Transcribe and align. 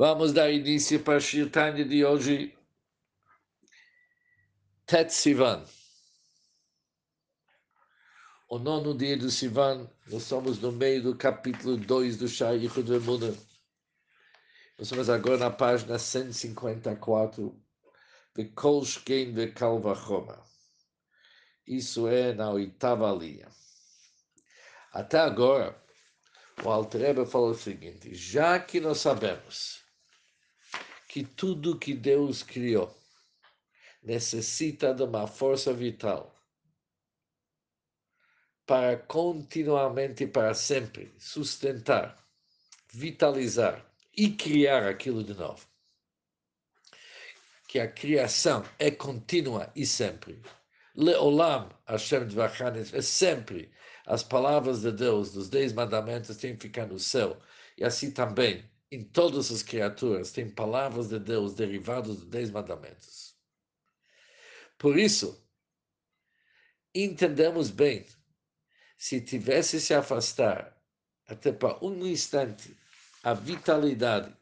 Vamos 0.00 0.32
dar 0.32 0.50
início 0.50 0.98
para 0.98 1.18
a 1.18 1.20
Shirtanya 1.20 1.84
de 1.84 2.02
hoje, 2.02 2.56
Tet 4.86 5.12
Sivan. 5.12 5.62
O 8.48 8.58
nono 8.58 8.96
dia 8.96 9.18
do 9.18 9.30
Sivan, 9.30 9.90
nós 10.06 10.22
estamos 10.22 10.58
no 10.58 10.72
meio 10.72 11.02
do 11.02 11.14
capítulo 11.14 11.76
2 11.76 12.16
do 12.16 12.28
Shai 12.28 12.60
Yichud 12.60 12.90
Emuna. 12.90 13.26
Nós 13.26 14.86
estamos 14.86 15.10
agora 15.10 15.36
na 15.36 15.50
página 15.50 15.98
154, 15.98 17.54
de 18.34 18.44
Kol 18.46 18.82
Shkein 18.86 19.34
de 19.34 19.48
Kalvachoma. 19.48 20.42
Isso 21.66 22.08
é 22.08 22.32
na 22.32 22.50
oitava 22.50 23.12
linha. 23.12 23.50
Até 24.94 25.18
agora, 25.18 25.78
o 26.64 26.70
Altreba 26.70 27.26
falou 27.26 27.50
o 27.50 27.54
seguinte: 27.54 28.14
já 28.14 28.58
que 28.58 28.80
nós 28.80 28.96
sabemos 28.96 29.79
que 31.10 31.24
tudo 31.24 31.76
que 31.76 31.92
Deus 31.92 32.44
criou 32.44 32.96
necessita 34.00 34.94
de 34.94 35.02
uma 35.02 35.26
força 35.26 35.72
vital 35.72 36.32
para 38.64 38.96
continuamente, 38.96 40.24
para 40.28 40.54
sempre, 40.54 41.12
sustentar, 41.18 42.16
vitalizar 42.92 43.84
e 44.16 44.30
criar 44.30 44.86
aquilo 44.86 45.24
de 45.24 45.34
novo. 45.34 45.66
Que 47.66 47.80
a 47.80 47.90
criação 47.90 48.64
é 48.78 48.92
contínua 48.92 49.72
e 49.74 49.84
sempre. 49.84 50.40
Leolam 50.94 51.70
Hashem 51.88 52.28
Dvachanes 52.28 52.94
é 52.94 53.02
sempre 53.02 53.72
as 54.06 54.22
palavras 54.22 54.82
de 54.82 54.92
Deus, 54.92 55.32
dos 55.32 55.48
dez 55.48 55.72
mandamentos, 55.72 56.36
têm 56.36 56.54
que 56.54 56.68
ficar 56.68 56.86
no 56.86 57.00
céu. 57.00 57.36
E 57.76 57.82
assim 57.82 58.12
também 58.12 58.70
em 58.90 59.04
todas 59.04 59.50
as 59.52 59.62
criaturas 59.62 60.32
tem 60.32 60.50
palavras 60.50 61.08
de 61.08 61.18
Deus 61.18 61.54
derivadas 61.54 62.16
dos 62.18 62.28
dez 62.28 62.50
mandamentos. 62.50 63.36
Por 64.76 64.98
isso, 64.98 65.40
entendemos 66.94 67.70
bem, 67.70 68.06
se 68.98 69.20
tivesse 69.20 69.80
se 69.80 69.94
afastar 69.94 70.76
até 71.26 71.52
para 71.52 71.82
um 71.84 72.06
instante 72.06 72.76
a 73.22 73.32
vitalidade 73.34 74.34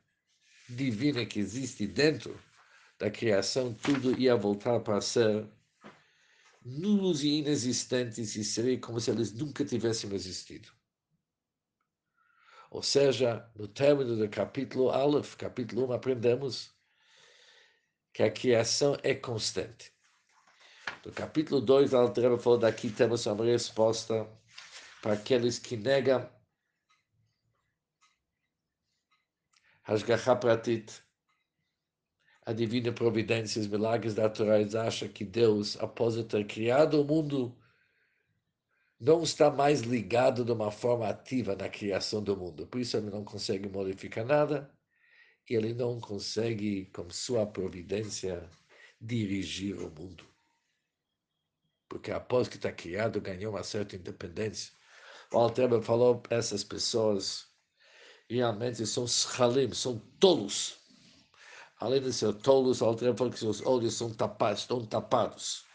divina 0.68 1.26
que 1.26 1.38
existe 1.38 1.86
dentro 1.86 2.40
da 2.98 3.10
criação, 3.10 3.74
tudo 3.74 4.18
ia 4.18 4.34
voltar 4.34 4.80
para 4.80 5.00
ser 5.00 5.46
nulos 6.64 7.22
e 7.22 7.38
inexistentes 7.38 8.34
e 8.36 8.44
seria 8.44 8.78
como 8.78 9.00
se 9.00 9.10
eles 9.10 9.32
nunca 9.32 9.64
tivessem 9.64 10.12
existido. 10.12 10.77
Ou 12.70 12.82
seja, 12.82 13.50
no 13.56 13.66
término 13.66 14.16
do 14.16 14.28
capítulo 14.28 14.90
Aleph, 14.90 15.36
capítulo 15.36 15.88
1, 15.88 15.92
aprendemos 15.92 16.74
que 18.12 18.22
a 18.22 18.30
criação 18.30 18.96
é 19.02 19.14
constante. 19.14 19.92
No 21.04 21.12
capítulo 21.12 21.60
2, 21.60 21.94
a 21.94 21.98
Altreba 21.98 22.38
falou 22.38 22.58
daqui 22.58 22.90
temos 22.90 23.24
uma 23.26 23.44
resposta 23.44 24.28
para 25.00 25.14
aqueles 25.14 25.58
que 25.58 25.76
negam 25.76 26.28
Hashgacha 29.84 30.36
Pratit, 30.36 31.02
a 32.44 32.52
divina 32.52 32.92
providência, 32.92 33.60
os 33.60 33.66
milagres 33.66 34.14
naturais, 34.14 34.74
acha 34.74 35.08
que 35.08 35.24
Deus, 35.24 35.78
após 35.80 36.22
ter 36.24 36.46
criado 36.46 37.00
o 37.00 37.04
mundo, 37.04 37.57
não 39.00 39.22
está 39.22 39.50
mais 39.50 39.80
ligado 39.80 40.44
de 40.44 40.50
uma 40.50 40.70
forma 40.70 41.08
ativa 41.08 41.54
na 41.54 41.68
criação 41.68 42.22
do 42.22 42.36
mundo. 42.36 42.66
Por 42.66 42.80
isso 42.80 42.96
ele 42.96 43.10
não 43.10 43.24
consegue 43.24 43.68
modificar 43.68 44.24
nada 44.24 44.70
e 45.48 45.54
ele 45.54 45.72
não 45.72 46.00
consegue, 46.00 46.86
com 46.86 47.08
sua 47.10 47.46
providência, 47.46 48.48
dirigir 49.00 49.76
o 49.76 49.90
mundo. 49.90 50.24
Porque 51.88 52.10
após 52.10 52.48
que 52.48 52.56
está 52.56 52.72
criado, 52.72 53.20
ganhou 53.20 53.52
uma 53.52 53.62
certa 53.62 53.96
independência. 53.96 54.72
O 55.32 55.38
Altreba 55.38 55.80
falou 55.80 56.22
essas 56.28 56.64
pessoas 56.64 57.46
realmente 58.28 58.84
são 58.84 59.06
schalim, 59.06 59.72
são 59.72 59.98
tolos. 60.18 60.76
Além 61.80 62.02
de 62.02 62.12
ser 62.12 62.34
tolos, 62.34 62.80
o 62.80 62.84
Altreba 62.84 63.16
falou 63.16 63.32
que 63.32 63.38
seus 63.38 63.64
olhos 63.64 63.94
são 63.94 64.12
tapados, 64.12 64.62
estão 64.62 64.84
tapados 64.84 65.67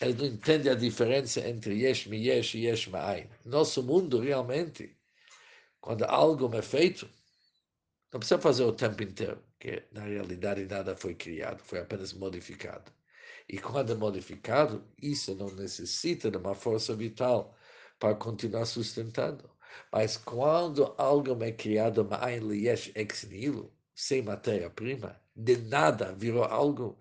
ele 0.00 0.14
não 0.14 0.26
entende 0.26 0.68
a 0.68 0.74
diferença 0.74 1.40
entre 1.46 1.82
Yesh 1.82 2.06
me 2.06 2.18
Yesh 2.18 2.54
e 2.54 2.66
Yesh 2.66 2.86
Ma'ain. 2.88 3.28
Nosso 3.44 3.82
mundo, 3.82 4.20
realmente, 4.20 4.96
quando 5.80 6.04
algo 6.04 6.54
é 6.54 6.62
feito, 6.62 7.08
não 8.12 8.20
precisa 8.20 8.40
fazer 8.40 8.64
o 8.64 8.72
tempo 8.72 9.02
inteiro, 9.02 9.42
porque 9.52 9.84
na 9.92 10.02
realidade 10.02 10.64
nada 10.66 10.96
foi 10.96 11.14
criado, 11.14 11.62
foi 11.62 11.80
apenas 11.80 12.12
modificado. 12.12 12.92
E 13.48 13.58
quando 13.58 13.92
é 13.92 13.94
modificado, 13.94 14.84
isso 15.00 15.34
não 15.34 15.50
necessita 15.54 16.30
de 16.30 16.36
uma 16.36 16.54
força 16.54 16.94
vital 16.94 17.56
para 17.98 18.14
continuar 18.14 18.66
sustentando. 18.66 19.50
Mas 19.92 20.16
quando 20.16 20.94
algo 20.96 21.42
é 21.42 21.52
criado, 21.52 22.04
Ma'ain 22.04 22.40
Yesh 22.52 22.92
ex 22.94 23.24
nihilo, 23.24 23.72
sem 23.94 24.22
matéria-prima, 24.22 25.20
de 25.34 25.56
nada 25.56 26.12
virou 26.14 26.44
algo, 26.44 26.98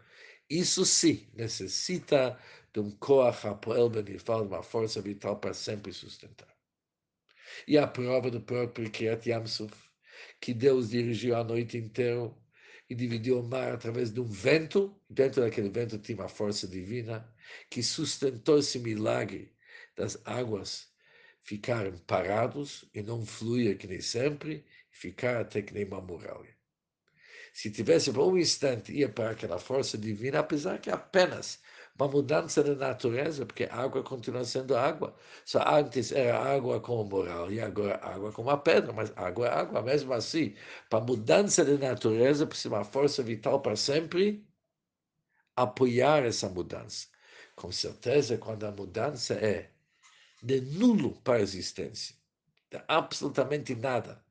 isso 0.49 0.85
sim 0.85 1.27
necessita 1.33 2.39
de 2.77 2.81
um 2.81 2.91
Koach 2.91 3.47
Hapoel 3.47 3.89
Benifal, 3.89 4.45
uma 4.45 4.61
força 4.61 5.01
vital 5.01 5.39
para 5.39 5.51
sempre 5.51 5.91
sustentar. 5.91 6.55
E 7.67 7.75
a 7.75 7.87
prova 7.87 8.29
do 8.29 8.39
próprio 8.39 8.91
Kriyat 8.91 9.27
Yamsuf, 9.27 9.73
que 10.39 10.53
Deus 10.53 10.91
dirigiu 10.91 11.35
a 11.35 11.43
noite 11.43 11.75
inteira 11.75 12.31
e 12.87 12.93
dividiu 12.93 13.39
o 13.39 13.43
mar 13.43 13.73
através 13.73 14.11
de 14.11 14.19
um 14.19 14.27
vento, 14.27 14.95
dentro 15.09 15.41
daquele 15.41 15.69
vento 15.69 15.97
tinha 15.97 16.19
uma 16.19 16.29
força 16.29 16.67
divina, 16.67 17.27
que 17.67 17.81
sustentou 17.81 18.59
esse 18.59 18.77
milagre 18.77 19.55
das 19.95 20.21
águas 20.23 20.87
ficarem 21.41 21.97
parados 22.05 22.87
e 22.93 23.01
não 23.01 23.25
fluir 23.25 23.75
que 23.79 23.87
nem 23.87 24.01
sempre, 24.01 24.63
ficar 24.91 25.41
até 25.41 25.63
que 25.63 25.73
nem 25.73 25.83
uma 25.83 25.99
muralha. 25.99 26.55
Se 27.51 27.71
tivesse 27.71 28.13
por 28.13 28.31
um 28.31 28.37
instante 28.37 28.91
ia 28.91 29.09
para 29.09 29.31
aquela 29.31 29.57
força 29.57 29.97
divina, 29.97 30.39
apesar 30.39 30.79
que 30.79 30.91
apenas 30.91 31.59
uma 31.99 32.07
mudança 32.07 32.63
da 32.63 32.75
natureza, 32.75 33.45
porque 33.45 33.65
água 33.65 34.03
continua 34.03 34.43
sendo 34.45 34.75
água. 34.75 35.15
Só 35.45 35.59
antes 35.67 36.11
era 36.11 36.39
água 36.39 36.79
como 36.79 37.03
moral 37.09 37.51
e 37.51 37.59
agora 37.59 37.99
água 38.03 38.31
como 38.31 38.49
a 38.49 38.57
pedra, 38.57 38.93
mas 38.93 39.11
água 39.15 39.47
é 39.47 39.51
água 39.51 39.81
mesmo 39.81 40.13
assim. 40.13 40.55
Para 40.89 41.03
mudança 41.03 41.65
da 41.65 41.77
natureza, 41.77 42.45
precisa 42.45 42.69
uma 42.75 42.83
força 42.83 43.23
vital 43.23 43.61
para 43.61 43.75
sempre 43.75 44.45
apoiar 45.55 46.23
essa 46.23 46.47
mudança. 46.49 47.07
Com 47.55 47.71
certeza, 47.71 48.37
quando 48.37 48.65
a 48.65 48.71
mudança 48.71 49.33
é 49.33 49.71
de 50.43 50.61
nulo 50.61 51.19
para 51.21 51.39
a 51.39 51.41
existência, 51.41 52.15
de 52.69 52.79
absolutamente 52.87 53.75
nada, 53.75 54.23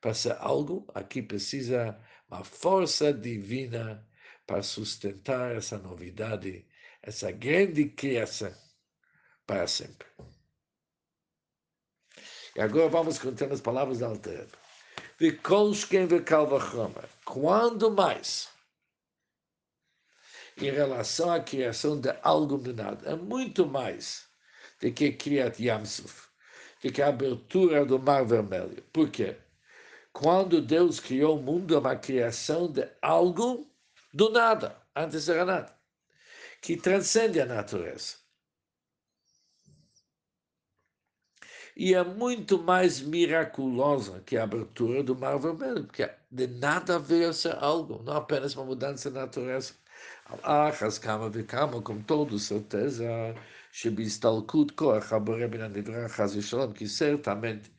para 0.00 0.12
ser 0.12 0.36
algo, 0.38 0.86
aqui 0.94 1.22
precisa 1.22 1.98
uma 2.28 2.44
força 2.44 3.12
divina 3.12 4.06
para 4.46 4.62
sustentar 4.62 5.56
essa 5.56 5.78
novidade 5.78 6.66
essa 7.06 7.30
grande 7.30 7.84
criação 7.84 8.52
para 9.46 9.66
sempre. 9.66 10.08
E 12.56 12.60
agora 12.60 12.88
vamos 12.88 13.18
contando 13.18 13.52
as 13.52 13.60
palavras 13.60 13.98
da 13.98 14.06
Alter. 14.06 14.48
Quando 17.24 17.90
mais? 17.90 18.48
Em 20.56 20.70
relação 20.70 21.30
à 21.30 21.40
criação 21.40 22.00
de 22.00 22.14
algo 22.22 22.58
de 22.58 22.72
nada. 22.72 23.10
É 23.10 23.14
muito 23.14 23.66
mais 23.66 24.26
do 24.80 24.90
que 24.90 25.12
Kriyat 25.12 25.62
Yamsuf, 25.62 26.28
do 26.82 26.90
que 26.90 27.02
a 27.02 27.08
abertura 27.08 27.84
do 27.84 27.98
Mar 27.98 28.24
Vermelho. 28.24 28.82
Por 28.92 29.10
quê? 29.10 29.36
Quando 30.12 30.62
Deus 30.62 31.00
criou 31.00 31.38
o 31.38 31.42
mundo, 31.42 31.74
é 31.74 31.78
uma 31.78 31.96
criação 31.96 32.70
de 32.70 32.88
algo 33.02 33.70
do 34.12 34.30
nada. 34.30 34.80
Antes 34.94 35.28
era 35.28 35.44
nada 35.44 35.73
que 36.64 36.78
transcende 36.78 37.38
a 37.42 37.44
natureza. 37.44 38.16
E 41.76 41.92
é 41.92 42.02
muito 42.02 42.56
mais 42.62 43.02
miraculosa 43.02 44.22
que 44.22 44.38
a 44.38 44.44
abertura 44.44 45.02
do 45.02 45.14
Mar 45.14 45.38
Vermelho, 45.38 45.84
porque 45.84 46.10
de 46.30 46.46
nada 46.46 46.98
veio 46.98 47.28
a 47.28 47.32
ser 47.34 47.54
algo, 47.56 48.02
não 48.02 48.14
apenas 48.14 48.54
uma 48.56 48.64
mudança 48.64 49.10
da 49.10 49.22
natureza. 49.26 49.74
Ah, 50.42 50.68
Haskama 50.68 51.28
Vikama, 51.28 51.82
com 51.82 52.00
toda 52.02 52.38
certeza, 52.38 53.04
Koach 54.74 55.12
Haboré 55.12 55.46
Ben 55.46 55.60
Anivra 55.60 56.08
Shalom, 56.08 56.72
que 56.72 56.88
certamente 56.88 57.70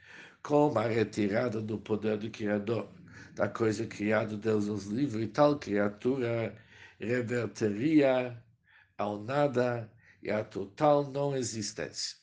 com 0.43 0.77
a 0.77 0.83
retirada 0.83 1.59
do 1.59 1.79
poder 1.79 2.17
do 2.19 2.29
Criador, 2.29 2.87
da 3.33 3.49
coisa 3.49 3.87
criada, 3.87 4.37
Deus 4.37 4.67
nos 4.67 4.85
livre, 4.85 5.27
tal 5.27 5.57
criatura 5.57 6.55
reverteria 6.99 8.44
ao 8.96 9.22
nada 9.22 9.90
e 10.22 10.30
à 10.30 10.44
total 10.44 11.10
não 11.10 11.36
existência. 11.36 12.18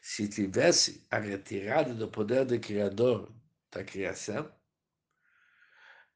Se 0.00 0.28
tivesse 0.28 1.06
a 1.10 1.18
retirada 1.18 1.94
do 1.94 2.08
poder 2.08 2.44
do 2.44 2.58
Criador 2.58 3.32
da 3.70 3.84
criação, 3.84 4.50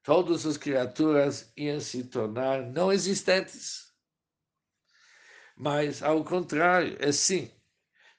todas 0.01 0.45
as 0.45 0.57
criaturas 0.57 1.51
iam 1.55 1.79
se 1.79 2.03
tornar 2.05 2.63
não 2.71 2.91
existentes. 2.91 3.93
Mas, 5.55 6.01
ao 6.01 6.23
contrário, 6.23 6.97
é 6.99 7.11
sim. 7.11 7.51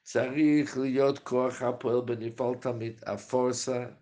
צריך 0.05 0.77
להיות 0.77 1.19
כוח 1.19 1.61
הפועל 1.61 2.01
בנפעל 2.01 2.55
תמיד. 2.61 3.01
A 3.05 3.17
força 3.17 3.97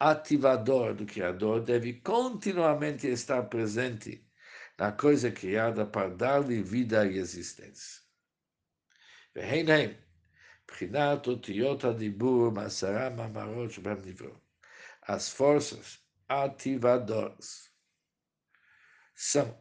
ativadora 0.00 0.94
do 0.94 1.06
Criador 1.06 1.60
deve 1.60 1.94
continuamente 1.94 3.08
estar 3.08 3.42
presente 3.48 4.24
na 4.78 4.92
coisa 4.92 5.30
criada 5.30 5.86
para 5.86 6.08
dar-lhe 6.08 6.62
vida 6.62 7.06
e 7.06 7.18
existência. 7.18 8.02
והן 9.36 9.68
הם, 9.68 9.90
בחינת 10.68 11.26
אותיות 11.26 11.84
הדיבור 11.84 12.50
מעשרה 12.50 13.10
מאמרות 13.10 13.70
שבהם 13.70 13.98
נבראו. 14.04 14.42
As 15.04 15.28
forças 15.28 15.98
ativadoras 16.28 17.70
são 19.14 19.58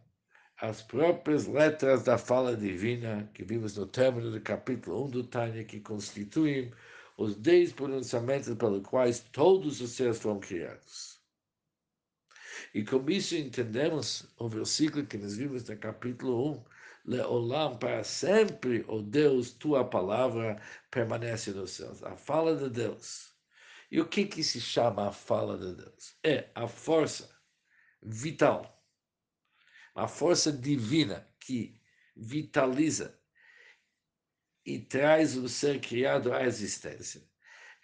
as 0.61 0.81
próprias 0.83 1.47
letras 1.47 2.03
da 2.03 2.17
fala 2.17 2.55
divina 2.55 3.29
que 3.33 3.43
vimos 3.43 3.75
no 3.75 3.87
término 3.87 4.29
do 4.29 4.39
capítulo 4.39 5.05
1 5.05 5.09
do 5.09 5.23
Tânia, 5.23 5.65
que 5.65 5.79
constituem 5.79 6.71
os 7.17 7.35
dez 7.35 7.73
pronunciamentos 7.73 8.53
pelos 8.55 8.87
quais 8.87 9.19
todos 9.31 9.81
os 9.81 9.91
seres 9.91 10.19
foram 10.19 10.39
criados. 10.39 11.14
E 12.76 12.84
com 12.84 13.08
isso 13.10 13.34
entendemos 13.34 14.28
o 14.38 14.48
versículo 14.50 15.06
que 15.06 15.16
nós 15.16 15.36
vimos 15.38 15.66
no 15.66 15.76
capítulo 15.78 16.60
1, 16.60 16.64
Leolam, 17.06 17.78
para 17.78 18.04
sempre, 18.04 18.84
ó 18.86 18.96
oh 18.96 19.02
Deus, 19.02 19.52
tua 19.52 19.82
palavra 19.82 20.60
permanece 20.90 21.52
nos 21.52 21.70
céus. 21.70 22.02
A 22.02 22.14
fala 22.16 22.54
de 22.54 22.68
Deus. 22.68 23.34
E 23.90 23.98
o 23.98 24.06
que, 24.06 24.26
que 24.26 24.44
se 24.44 24.60
chama 24.60 25.08
a 25.08 25.12
fala 25.12 25.56
de 25.56 25.74
Deus? 25.74 26.18
É 26.22 26.50
a 26.54 26.68
força 26.68 27.34
vital 28.02 28.76
uma 29.96 30.06
força 30.06 30.52
divina 30.52 31.26
que 31.40 31.80
vitaliza 32.14 33.18
e 34.64 34.78
traz 34.78 35.34
o 35.34 35.48
ser 35.48 35.80
criado 35.80 36.34
à 36.34 36.44
existência 36.44 37.22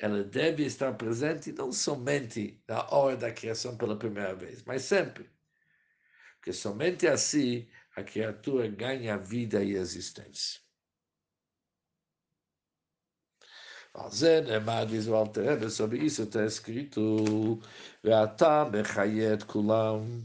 Ela 0.02 0.24
deve 0.24 0.64
estar 0.64 0.94
presente 0.94 1.52
não 1.52 1.72
somente 1.72 2.62
na 2.68 2.88
hora 2.92 3.18
da 3.18 3.32
criação 3.32 3.76
pela 3.78 3.98
primeira 3.98 4.36
vez, 4.36 4.64
mas 4.64 4.84
sempre. 4.84 5.30
Porque 6.36 6.54
somente 6.54 7.08
assim 7.08 7.68
a 7.96 8.04
criatura 8.04 8.68
ganha 8.68 9.18
vida 9.18 9.64
e 9.64 9.76
existência. 9.76 10.60
זה 14.10 14.42
נאמר 14.42 14.86
diz 14.86 15.08
o 15.08 15.16
Alter 15.16 15.70
sobre 15.72 15.98
isso 15.98 16.24
está 16.24 16.46
escrito, 16.46 17.60
ואתה 18.04 18.66
מחיה 18.72 19.34
את 19.34 19.44
כולם. 19.44 20.22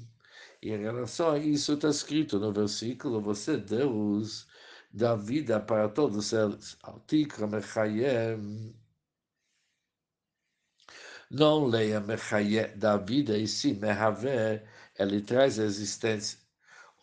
E 0.62 0.70
em 0.70 0.82
relação 0.82 1.30
a 1.32 1.38
isso 1.38 1.72
está 1.72 1.88
escrito 1.88 2.38
no 2.38 2.52
versículo, 2.52 3.20
você, 3.20 3.56
Deus, 3.56 4.46
dá 4.92 5.16
vida 5.16 5.58
para 5.58 5.88
todos 5.88 6.32
eles. 6.32 6.76
Altikra 6.84 7.48
mechayem. 7.48 8.72
não 11.29 11.65
leia 11.65 11.99
mechayem 11.99 12.77
da 12.77 12.97
vida 12.97 13.37
e 13.37 13.47
sim 13.47 13.73
mehave, 13.73 14.61
ele 14.97 15.21
traz 15.21 15.59
a 15.59 15.63
existência. 15.63 16.39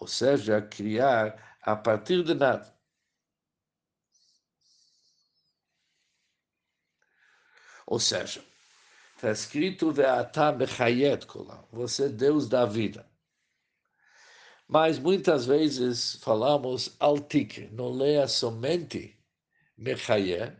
Ou 0.00 0.06
seja, 0.08 0.62
criar 0.62 1.58
a 1.62 1.76
partir 1.76 2.22
de 2.24 2.34
nada. 2.34 2.74
Ou 7.86 7.98
seja, 8.00 8.42
está 9.14 9.30
escrito, 9.30 9.92
você 11.70 12.08
Deus 12.08 12.48
da 12.48 12.64
vida. 12.64 13.06
Mas 14.66 14.98
muitas 14.98 15.44
vezes 15.44 16.16
falamos 16.16 16.96
altik, 16.98 17.68
não 17.72 17.90
leia 17.92 18.26
somente 18.26 19.18
mechaye, 19.76 20.56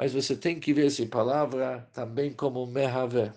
mas 0.00 0.14
você 0.14 0.34
tem 0.34 0.58
que 0.58 0.72
ver 0.72 0.86
essa 0.86 1.04
palavra 1.04 1.86
também 1.92 2.32
como 2.32 2.66
mehave. 2.66 3.30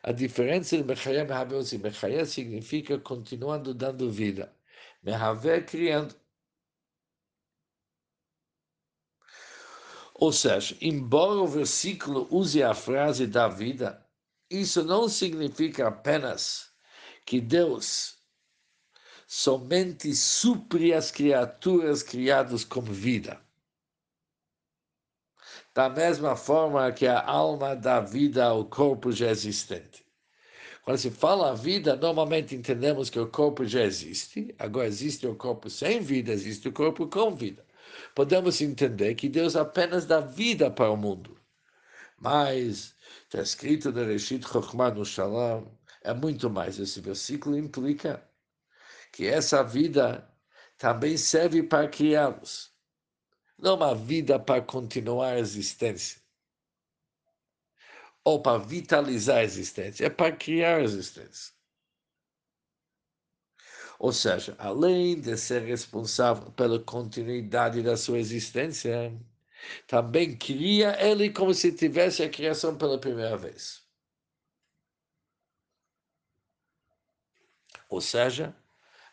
A 0.00 0.12
diferença 0.12 0.76
de 0.76 0.84
mechaye 0.84 1.18
e 1.18 1.24
mehave 1.24 1.56
é 1.56 1.64
que 1.64 1.76
mechaye 1.76 2.24
significa 2.24 2.96
continuando 3.00 3.74
dando 3.74 4.08
vida, 4.12 4.54
mehave 5.02 5.60
criando. 5.62 6.14
Ou 10.14 10.32
seja, 10.32 10.76
embora 10.80 11.40
o 11.40 11.48
versículo 11.48 12.28
use 12.30 12.62
a 12.62 12.72
frase 12.72 13.26
da 13.26 13.48
vida, 13.48 14.06
isso 14.48 14.84
não 14.84 15.08
significa 15.08 15.88
apenas 15.88 16.70
que 17.26 17.40
Deus 17.40 18.20
somente 19.26 20.14
supre 20.14 20.94
as 20.94 21.10
criaturas 21.10 22.04
criadas 22.04 22.64
com 22.64 22.82
vida. 22.82 23.49
Da 25.80 25.88
mesma 25.88 26.36
forma 26.36 26.92
que 26.92 27.06
a 27.06 27.24
alma 27.26 27.74
dá 27.74 28.00
vida 28.00 28.44
ao 28.44 28.66
corpo 28.66 29.10
já 29.10 29.30
existente. 29.30 30.04
Quando 30.82 30.98
se 30.98 31.10
fala 31.10 31.56
vida, 31.56 31.96
normalmente 31.96 32.54
entendemos 32.54 33.08
que 33.08 33.18
o 33.18 33.26
corpo 33.26 33.64
já 33.64 33.80
existe, 33.80 34.54
agora 34.58 34.86
existe 34.86 35.26
o 35.26 35.34
corpo 35.34 35.70
sem 35.70 36.02
vida, 36.02 36.32
existe 36.32 36.68
o 36.68 36.72
corpo 36.72 37.06
com 37.06 37.34
vida. 37.34 37.64
Podemos 38.14 38.60
entender 38.60 39.14
que 39.14 39.26
Deus 39.26 39.56
apenas 39.56 40.04
dá 40.04 40.20
vida 40.20 40.70
para 40.70 40.90
o 40.90 40.98
mundo. 40.98 41.40
Mas 42.18 42.94
está 43.24 43.40
escrito 43.40 43.90
no 43.90 44.04
Reshit 44.04 44.46
Chokhmah 44.46 44.90
no 44.90 45.02
Shalom, 45.02 45.64
é 46.02 46.12
muito 46.12 46.50
mais. 46.50 46.78
Esse 46.78 47.00
versículo 47.00 47.56
implica 47.56 48.22
que 49.10 49.26
essa 49.26 49.62
vida 49.64 50.30
também 50.76 51.16
serve 51.16 51.62
para 51.62 51.88
criá-los. 51.88 52.70
Não 53.60 53.76
uma 53.76 53.94
vida 53.94 54.38
para 54.38 54.62
continuar 54.62 55.34
a 55.34 55.38
existência. 55.38 56.20
Ou 58.24 58.40
para 58.42 58.58
vitalizar 58.58 59.38
a 59.38 59.44
existência. 59.44 60.06
É 60.06 60.10
para 60.10 60.34
criar 60.34 60.76
a 60.76 60.82
existência. 60.82 61.52
Ou 63.98 64.12
seja, 64.12 64.56
além 64.58 65.20
de 65.20 65.36
ser 65.36 65.62
responsável 65.62 66.50
pela 66.52 66.80
continuidade 66.82 67.82
da 67.82 67.96
sua 67.98 68.18
existência, 68.18 69.12
também 69.86 70.36
cria 70.36 70.96
ele 71.04 71.30
como 71.30 71.52
se 71.54 71.72
tivesse 71.72 72.22
a 72.22 72.30
criação 72.30 72.76
pela 72.78 72.98
primeira 72.98 73.36
vez. 73.36 73.82
Ou 77.90 78.00
seja, 78.00 78.56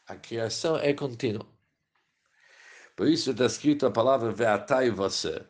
a 0.08 0.16
criação 0.16 0.78
é 0.78 0.94
contínua. 0.94 1.57
Por 2.97 3.09
isso 3.09 3.31
está 3.31 3.47
escrito 3.47 3.87
a 3.87 3.91
palavra 3.91 4.33
Veatai 4.33 4.91
você. 4.91 5.45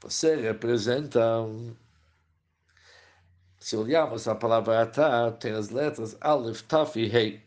Você 0.00 0.36
representa. 0.36 1.20
Se 3.58 3.76
olharmos 3.76 4.28
a 4.28 4.34
palavra 4.34 4.82
Atá, 4.82 5.32
tem 5.32 5.52
as 5.52 5.70
letras 5.70 6.16
Aleph, 6.20 6.62
Taf 6.62 7.00
e 7.00 7.06
Rei. 7.06 7.42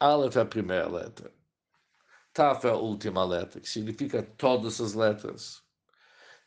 Aleph 0.00 0.36
é 0.36 0.40
a 0.40 0.44
primeira 0.44 0.88
letra. 0.88 1.30
Taf 2.32 2.66
é 2.66 2.70
a 2.70 2.74
última 2.74 3.24
letra, 3.24 3.60
que 3.60 3.68
significa 3.68 4.22
todas 4.36 4.80
as 4.80 4.94
letras. 4.94 5.62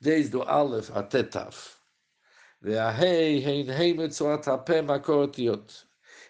Desde 0.01 0.35
o 0.35 0.43
Aleph 0.43 0.91
até 0.91 1.23
Taf. 1.23 1.75
וההי 2.61 3.45
הן 3.45 3.69
ה' 3.69 4.05
מצורת 4.05 4.47
הפה 4.47 4.81
מקור 4.81 5.21
אותיות. 5.21 5.85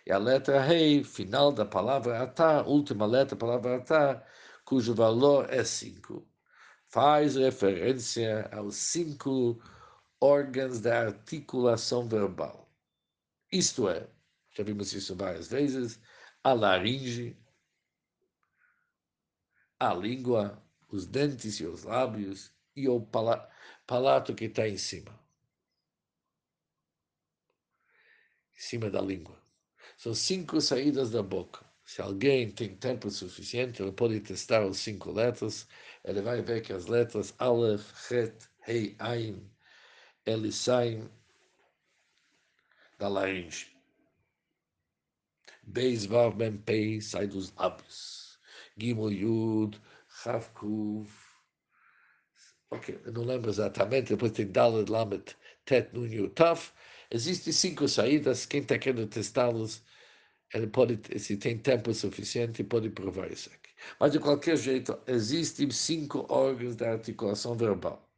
E 0.08 0.12
a 0.12 0.20
letra 0.20 0.62
Rei, 0.62 1.04
final 1.04 1.52
da 1.52 1.66
palavra 1.66 2.22
Atá, 2.22 2.62
última 2.68 3.06
letra 3.08 3.36
da 3.36 3.40
palavra 3.40 3.78
Atá, 3.78 4.24
cujo 4.71 4.95
valor 4.95 5.53
é 5.53 5.65
5, 5.65 6.25
faz 6.87 7.35
referência 7.35 8.49
aos 8.53 8.77
cinco 8.77 9.61
órgãos 10.21 10.81
da 10.81 11.07
articulação 11.09 12.09
verbal. 12.09 12.73
Isto 13.51 13.89
é, 13.89 14.09
já 14.53 14.63
vimos 14.63 14.93
isso 14.93 15.17
várias 15.17 15.49
vezes, 15.49 16.01
a 16.45 16.53
laringe, 16.53 17.37
a 19.81 19.93
língua, 19.93 20.63
os 20.89 21.05
dentes 21.05 21.59
e 21.59 21.67
os 21.67 21.83
lábios 21.83 22.53
e 22.77 22.89
o 22.89 23.05
palato 23.89 24.37
que 24.37 24.45
está 24.45 24.69
em 24.69 24.79
cima. 24.79 25.19
Em 28.57 28.61
cima 28.61 28.89
da 28.89 29.01
língua. 29.01 29.37
São 29.97 30.15
cinco 30.15 30.61
saídas 30.61 31.11
da 31.11 31.25
boca. 31.25 31.70
Se 31.91 32.01
alguém 32.01 32.49
tem 32.53 32.77
tempo 32.77 33.11
suficiente, 33.11 33.83
ele 33.83 33.91
pode 33.91 34.21
testar 34.21 34.65
os 34.65 34.79
cinco 34.79 35.11
letras. 35.11 35.67
Ele 36.05 36.23
vai 36.23 36.41
ver 36.41 36.63
que 36.63 36.73
as 36.73 36.87
letras 36.87 37.35
Aleph, 37.37 38.09
Het, 38.09 38.49
Hei, 38.65 38.95
Ain, 39.01 39.51
eles 40.25 40.55
saem 40.55 41.11
da 42.97 43.09
laringe. 43.09 43.77
Beis, 45.65 46.07
Vav, 46.07 46.37
Mem, 46.37 46.59
Pei, 46.59 47.01
sai 47.01 47.27
dos 47.27 47.53
lábios. 47.57 48.39
Gimel, 48.79 49.11
Yud, 49.11 49.81
Chav. 50.09 50.49
Ok, 52.71 53.01
não 53.13 53.25
lembro 53.25 53.51
exatamente. 53.51 54.11
Depois 54.11 54.31
tem 54.31 54.47
Dalet, 54.47 54.89
Lamet, 54.89 55.37
Tet, 55.65 55.93
Nun, 55.93 56.07
Yud, 56.07 56.35
Taf. 56.35 56.73
Existem 57.11 57.53
cinco 57.53 57.89
saídas, 57.89 58.47
quem 58.47 58.61
está 58.61 58.79
querendo 58.79 59.09
testá-los, 59.09 59.83
ele 60.53 60.67
pode, 60.67 61.01
se 61.19 61.37
tem 61.37 61.59
tempo 61.59 61.93
suficiente, 61.95 62.65
pode 62.65 62.91
provar 62.91 63.31
isso 63.31 63.49
aqui. 63.49 63.71
Mas, 63.99 64.13
de 64.13 64.19
qualquer 64.19 64.57
jeito, 64.57 64.99
existem 65.07 65.71
cinco 65.71 66.27
órgãos 66.29 66.77
da 66.77 66.93
articulação 66.93 67.55
verbal. 67.55 68.09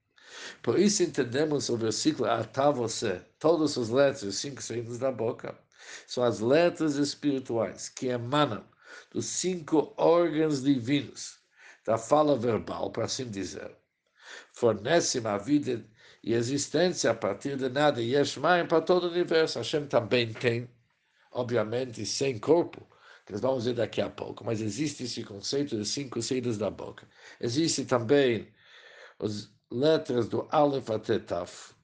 Por 0.63 0.79
isso 0.79 1.03
entendemos 1.03 1.69
o 1.69 1.77
versículo 1.77 2.29
Atá 2.29 2.71
você, 2.71 3.21
todas 3.39 3.77
as 3.77 3.91
letras, 3.91 4.37
cinco 4.37 4.63
saídas 4.63 4.99
da 4.99 5.13
boca, 5.13 5.59
são 6.07 6.25
as 6.25 6.41
letras 6.41 6.97
espirituais 6.97 7.89
que 7.89 8.07
emanam 8.07 8.65
dos 9.11 9.27
cinco 9.27 9.93
órgãos 9.97 10.63
divinos 10.63 11.39
da 11.85 11.99
fala 11.99 12.37
verbal, 12.37 12.91
para 12.91 13.05
assim 13.05 13.29
dizer. 13.29 13.77
Fornecem 14.53 15.27
a 15.27 15.37
vida 15.37 15.85
e 16.23 16.33
existência 16.33 17.11
a 17.11 17.15
partir 17.15 17.57
de 17.57 17.69
nada, 17.69 18.01
e 18.01 18.15
Yeshmaim 18.15 18.67
para 18.67 18.81
todo 18.81 19.05
o 19.05 19.11
universo. 19.11 19.59
Hashem 19.59 19.87
também 19.87 20.33
tem, 20.33 20.71
obviamente, 21.33 22.05
sem 22.07 22.39
corpo, 22.39 22.87
que 23.27 23.33
nós 23.33 23.41
vamos 23.41 23.65
ver 23.65 23.75
daqui 23.75 24.01
a 24.01 24.11
pouco, 24.11 24.45
mas 24.45 24.61
existe 24.61 25.05
esse 25.05 25.25
conceito 25.25 25.77
de 25.77 25.87
cinco 25.87 26.21
saídas 26.23 26.59
da 26.59 26.71
boca. 26.71 27.09
Existe 27.41 27.85
também 27.85 28.53
as 29.19 29.53
letras 29.71 30.29
do 30.29 30.47
Aleph 30.51 30.91
até 30.91 31.19
Taf, 31.19 31.75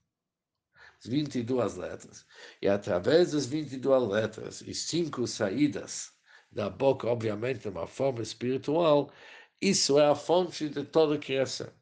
22 1.04 1.76
letras. 1.76 2.26
E 2.60 2.68
através 2.68 3.32
das 3.32 3.46
22 3.46 4.08
letras 4.08 4.60
e 4.62 4.74
cinco 4.74 5.26
saídas 5.26 6.12
da 6.50 6.68
boca, 6.68 7.06
obviamente, 7.06 7.60
de 7.60 7.68
uma 7.68 7.86
forma 7.86 8.22
espiritual, 8.22 9.12
isso 9.60 9.98
é 9.98 10.06
a 10.06 10.14
fonte 10.14 10.68
de 10.68 10.84
toda 10.84 11.14
a 11.16 11.18
criação. 11.18 11.72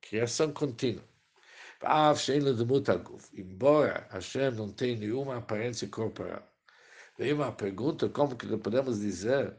Criação 0.00 0.52
contínua. 0.52 1.11
Embora 3.34 4.06
Hashem 4.10 4.50
não 4.52 4.72
tenha 4.72 4.96
nenhuma 4.96 5.38
aparência 5.38 5.88
corporal. 5.88 6.48
Vem 7.18 7.32
uma 7.32 7.52
pergunta, 7.52 8.08
como 8.08 8.36
que 8.36 8.46
podemos 8.56 9.00
dizer 9.00 9.56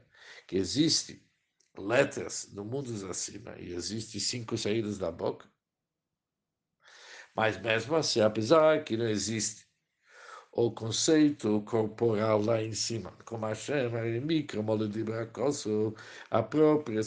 que 0.48 0.58
existem 0.58 1.22
letras 1.77 2.50
no 2.53 2.63
mundo 2.65 2.92
acima 3.10 3.56
e 3.60 3.74
existem 3.74 4.20
cinco 4.20 4.58
saídas 4.58 4.98
da 4.98 5.12
boca? 5.12 5.48
Mas 7.36 7.60
mesmo 7.60 7.96
assim, 7.96 8.22
apesar 8.22 8.84
que 8.84 8.96
não 8.96 9.08
existe 9.08 9.65
o 10.51 10.72
conceito 10.72 11.62
corporal 11.63 12.42
lá 12.42 12.62
em 12.62 12.74
cima, 12.74 13.12
como 13.25 13.48
Hashem, 13.48 13.89
micro, 14.22 14.63
a 16.30 16.44
própria, 16.44 17.01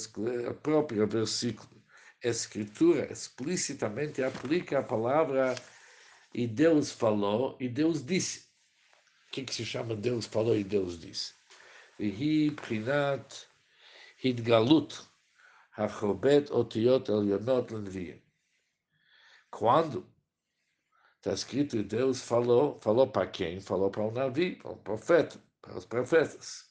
a 0.48 0.54
própria 0.54 1.06
versículo, 1.06 1.75
escritura 2.22 3.12
explicitamente 3.12 4.22
aplica 4.22 4.78
a 4.78 4.82
palavra 4.82 5.54
e 6.34 6.46
Deus 6.46 6.92
falou 6.92 7.56
e 7.60 7.68
Deus 7.68 8.04
disse. 8.04 8.46
O 9.28 9.32
que, 9.32 9.44
que 9.44 9.54
se 9.54 9.64
chama 9.64 9.94
Deus 9.94 10.26
falou 10.26 10.56
e 10.56 10.64
Deus 10.64 10.98
disse? 10.98 11.34
Vihi 11.98 12.50
prinat 12.50 13.46
hidgalut 14.22 14.94
hachobet 15.76 16.50
otiot 16.50 17.10
elionot 17.10 17.72
lenviim. 17.72 18.20
Quando 19.50 20.06
Está 21.26 21.34
escrito, 21.34 21.82
Deus 21.82 22.22
falou, 22.22 22.78
falou 22.80 23.08
para 23.08 23.26
quem? 23.26 23.60
Falou 23.60 23.90
para 23.90 24.04
o 24.04 24.12
Navi, 24.12 24.54
para 24.54 24.70
o 24.70 24.76
profeta, 24.76 25.36
para 25.60 25.76
os 25.76 25.84
profetas. 25.84 26.66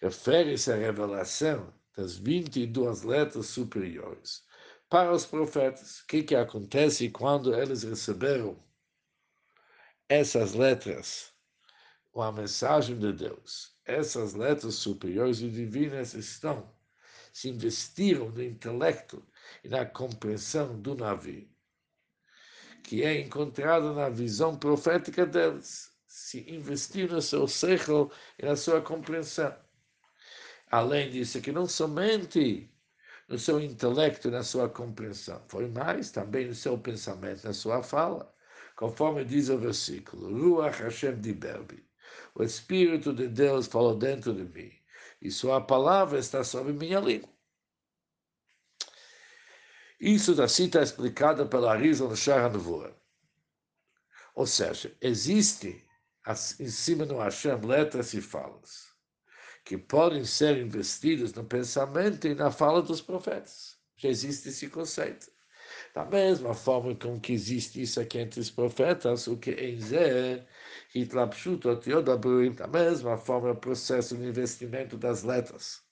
Refere-se 0.00 0.70
à 0.70 0.76
revelação 0.76 1.74
das 1.96 2.16
22 2.16 3.02
letras 3.02 3.46
superiores 3.46 4.44
para 4.90 5.12
os 5.12 5.24
profetas. 5.24 6.00
O 6.00 6.06
que, 6.06 6.22
que 6.22 6.34
acontece 6.34 7.08
quando 7.08 7.54
eles 7.54 7.82
receberam 7.82 8.62
essas 10.08 10.52
letras, 10.52 11.32
a 12.14 12.30
mensagem 12.30 12.98
de 12.98 13.12
Deus? 13.12 13.74
Essas 13.86 14.34
letras 14.34 14.74
superiores 14.74 15.40
e 15.40 15.48
divinas 15.48 16.12
estão, 16.12 16.70
se 17.32 17.48
investiram 17.48 18.28
no 18.30 18.42
intelecto 18.42 19.26
e 19.64 19.68
na 19.68 19.86
compreensão 19.86 20.78
do 20.78 20.94
navio 20.94 21.48
que 22.82 23.02
é 23.02 23.20
encontrado 23.20 23.92
na 23.94 24.08
visão 24.08 24.56
profética 24.56 25.26
deles, 25.26 25.92
se 26.06 26.50
investir 26.50 27.10
no 27.10 27.22
seu 27.22 27.46
seichel 27.46 28.10
e 28.38 28.44
na 28.44 28.56
sua 28.56 28.80
compreensão. 28.80 29.54
Além 30.70 31.10
disso, 31.10 31.40
que 31.40 31.52
não 31.52 31.66
somente 31.66 32.68
no 33.30 33.38
seu 33.38 33.60
intelecto 33.60 34.26
e 34.26 34.30
na 34.32 34.42
sua 34.42 34.68
compreensão, 34.68 35.40
foi 35.48 35.68
mais 35.68 36.10
também 36.10 36.48
no 36.48 36.54
seu 36.54 36.76
pensamento, 36.76 37.44
na 37.44 37.52
sua 37.52 37.80
fala, 37.80 38.34
conforme 38.74 39.24
diz 39.24 39.48
o 39.48 39.56
versículo, 39.56 40.36
Ruach 40.36 40.82
Hashem 40.82 41.20
Diberbi, 41.20 41.88
o 42.34 42.42
Espírito 42.42 43.14
de 43.14 43.28
Deus 43.28 43.68
falou 43.68 43.96
dentro 43.96 44.34
de 44.34 44.42
mim, 44.42 44.72
e 45.22 45.30
sua 45.30 45.60
palavra 45.60 46.18
está 46.18 46.42
sobre 46.42 46.72
minha 46.72 46.98
língua. 46.98 47.30
Isso 50.00 50.42
assim 50.42 50.64
está 50.64 50.82
explicado 50.82 51.46
pela 51.46 51.76
no 51.76 52.16
Sharanvura. 52.16 52.96
Ou 54.34 54.46
seja, 54.46 54.96
existe 55.00 55.86
em 56.58 56.68
cima 56.68 57.06
do 57.06 57.18
Hashem 57.18 57.60
letras 57.60 58.12
e 58.14 58.20
falas 58.20 58.89
que 59.64 59.76
podem 59.78 60.24
ser 60.24 60.58
investidas 60.58 61.32
no 61.34 61.44
pensamento 61.44 62.26
e 62.26 62.34
na 62.34 62.50
fala 62.50 62.82
dos 62.82 63.00
profetas. 63.00 63.78
Já 63.96 64.08
existe 64.08 64.48
esse 64.48 64.68
conceito. 64.68 65.30
Da 65.94 66.04
mesma 66.04 66.54
forma 66.54 66.94
como 66.94 67.20
que 67.20 67.32
existe 67.32 67.82
isso 67.82 68.00
aqui 68.00 68.18
entre 68.18 68.40
os 68.40 68.50
profetas, 68.50 69.26
o 69.26 69.36
que 69.36 69.52
em 69.52 69.80
Zé, 69.80 70.46
Hitlapshut, 70.94 71.66
Otiodabruim, 71.66 72.52
da 72.52 72.66
mesma 72.66 73.16
forma 73.16 73.50
o 73.52 73.56
processo 73.56 74.16
de 74.16 74.24
investimento 74.24 74.96
das 74.96 75.22
letras, 75.22 75.82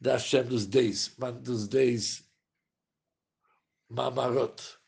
da 0.00 0.12
Hashem 0.12 0.44
dos 0.44 0.66
dez, 0.66 1.16
dos 1.42 1.68
dez 1.68 2.28
Mamarot, 3.88 4.81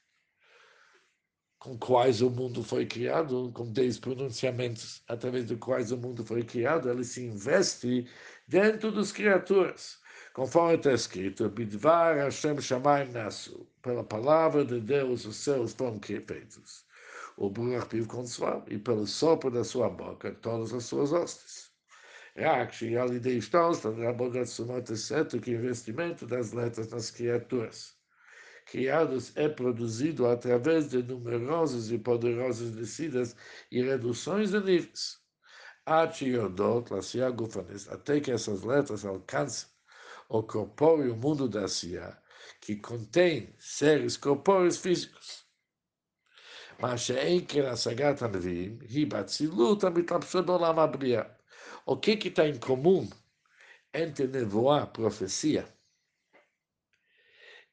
com 1.65 1.79
quais 1.79 2.21
o 2.21 2.29
mundo 2.29 2.63
foi 2.63 2.85
criado, 2.85 3.51
com 3.55 3.73
10 3.73 3.99
pronunciamentos 3.99 5.03
através 5.09 5.47
dos 5.47 5.59
quais 5.59 5.91
o 5.93 5.97
mundo 5.97 6.23
foi 6.23 6.43
criado, 6.43 6.91
ele 6.91 7.03
se 7.05 7.25
investe 7.25 8.07
dentro 8.47 8.93
das 8.93 9.11
criaturas. 9.11 9.99
Conforme 10.35 10.75
está 10.75 10.93
escrito, 10.93 11.49
Bidvar 11.49 12.17
Hashem 12.17 12.61
Shamaim 12.61 13.11
Nasu, 13.13 13.67
pela 13.81 14.05
palavra 14.05 14.63
de 14.63 14.79
Deus 14.79 15.25
os 15.25 15.37
céus 15.37 15.73
foram 15.73 15.99
feitos. 16.03 16.85
O 17.39 17.49
Baruch 17.49 17.89
Piv 17.89 18.07
Consual, 18.09 18.63
e 18.69 18.77
pelo 18.77 19.07
sopro 19.07 19.51
da 19.51 19.65
sua 19.65 19.89
boca, 19.89 20.33
todas 20.43 20.75
as 20.75 20.85
suas 20.85 21.13
hostes. 21.13 21.71
Rak, 22.37 22.75
Shiali 22.75 23.19
de 23.19 23.39
Ishtosla, 23.39 23.91
na 23.93 24.13
de 24.13 24.45
Sumot, 24.45 24.93
exceto 24.93 25.41
que 25.41 25.53
é 25.53 25.55
investimento 25.55 26.27
das 26.27 26.53
letras 26.53 26.91
nas 26.91 27.11
criaturas 27.11 27.94
criados 28.65 29.37
é 29.37 29.49
produzido 29.49 30.27
através 30.27 30.91
de 30.91 31.03
numerosas 31.03 31.91
e 31.91 31.99
poderosas 31.99 32.71
descidas 32.73 33.35
e 33.71 33.83
reduções 33.83 34.51
de 34.51 34.61
níveis. 34.61 35.23
Até 35.87 36.15
que 38.21 38.31
essas 38.31 38.63
letras 38.63 39.05
alcancem 39.05 39.69
o 40.29 40.43
corpóreo 40.43 41.15
mundo 41.15 41.49
da 41.49 41.69
Sia, 41.69 42.19
que 42.61 42.77
contém 42.77 43.55
seres 43.59 44.17
corpóreos 44.17 44.79
físicos. 44.79 45.45
mas 46.81 47.09
O 51.87 51.97
que 51.99 52.13
está 52.13 52.49
em 52.49 52.59
comum 52.59 53.09
entre 53.93 54.27
nevoar, 54.27 54.91
profecia, 54.91 55.69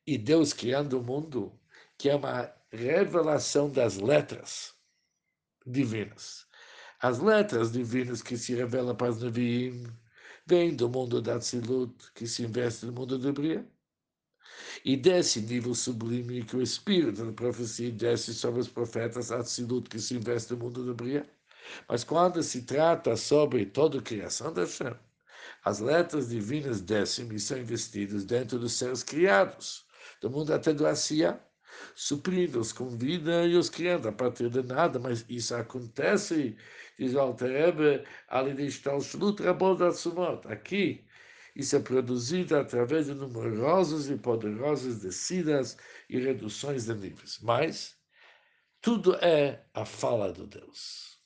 e 0.05 0.17
Deus 0.17 0.53
criando 0.53 0.99
o 0.99 1.03
mundo, 1.03 1.51
que 1.97 2.09
é 2.09 2.15
uma 2.15 2.51
revelação 2.71 3.69
das 3.69 3.97
letras 3.97 4.73
divinas. 5.65 6.47
As 6.99 7.19
letras 7.19 7.71
divinas 7.71 8.21
que 8.21 8.37
se 8.37 8.53
revelam 8.53 8.95
para 8.95 9.11
os 9.11 9.21
Neviim 9.21 9.85
vêm 10.45 10.75
do 10.75 10.89
mundo 10.89 11.21
da 11.21 11.37
Tzilut, 11.39 12.11
que 12.13 12.27
se 12.27 12.43
investe 12.43 12.85
no 12.85 12.93
mundo 12.93 13.17
do 13.17 13.33
Bria. 13.33 13.67
E 14.83 14.97
desse 14.97 15.41
nível 15.41 15.73
sublime 15.75 16.43
que 16.43 16.55
o 16.55 16.61
Espírito 16.61 17.25
da 17.25 17.31
profecia 17.31 17.91
desce 17.91 18.33
sobre 18.33 18.59
os 18.59 18.67
profetas 18.67 19.31
Atzilut, 19.31 19.89
que 19.89 19.99
se 19.99 20.15
investe 20.15 20.53
no 20.53 20.59
mundo 20.59 20.83
do 20.83 20.95
Bria. 20.95 21.29
Mas 21.87 22.03
quando 22.03 22.41
se 22.41 22.63
trata 22.63 23.15
sobre 23.15 23.65
toda 23.65 23.99
a 23.99 24.01
criação 24.01 24.51
da 24.51 24.61
Hashem, 24.61 24.95
as 25.63 25.79
letras 25.79 26.29
divinas 26.29 26.81
descem 26.81 27.27
e 27.33 27.39
são 27.39 27.57
investidas 27.57 28.25
dentro 28.25 28.57
dos 28.57 28.73
seres 28.73 29.03
criados 29.03 29.85
do 30.21 30.29
mundo 30.29 30.53
até 30.53 30.73
do 30.73 30.87
Asiá, 30.87 31.39
suprindo-os 31.95 32.71
com 32.73 32.89
vida 32.89 33.45
e 33.45 33.55
os 33.55 33.69
criando 33.69 34.07
a 34.09 34.11
partir 34.13 34.49
de 34.49 34.63
nada, 34.63 34.99
mas 34.99 35.25
isso 35.29 35.55
acontece, 35.55 36.55
diz 36.97 37.15
Alterebe, 37.15 38.05
ali 38.27 38.53
de 38.53 38.65
Stalshlut 38.67 39.41
Rabod 39.43 39.83
Atsumot. 39.83 40.47
Aqui, 40.47 41.05
isso 41.55 41.75
é 41.75 41.79
produzido 41.81 42.55
através 42.57 43.07
de 43.07 43.13
numerosas 43.15 44.09
e 44.09 44.17
poderosas 44.17 44.99
descidas 45.01 45.77
e 46.09 46.19
reduções 46.19 46.85
de 46.85 46.93
níveis. 46.95 47.39
Mas, 47.41 47.97
Tudo 48.81 49.15
é 49.15 49.65
a 49.73 49.85
fala 49.85 50.31
do 50.33 50.45
Deus. 50.47 51.19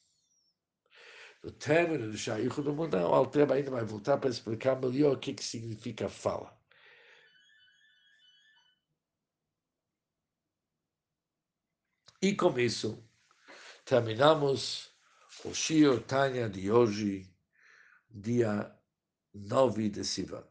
No 1.44 1.52
término 1.52 2.10
do 2.12 2.18
Shaykh 2.18 2.62
do 2.62 2.74
Mundão, 2.74 3.10
o 3.12 3.14
Altreba 3.14 3.56
ainda 3.56 3.72
vai 3.72 3.86
voltar 3.86 4.18
para 4.18 4.30
explicar 4.30 4.75
melhor 4.80 5.14
o 5.16 5.20
que, 5.20 5.34
que 5.34 5.44
significa 5.44 6.10
fala. 6.10 6.58
E 12.25 12.36
com 12.36 12.60
isso, 12.60 13.08
terminamos 13.86 14.89
o 15.44 15.53
Shio 15.53 16.01
Tanya 16.01 16.50
de 16.50 16.72
hoje, 16.72 17.32
dia 18.10 18.75
9 19.32 19.89
de 19.89 20.03
Sivan. 20.03 20.44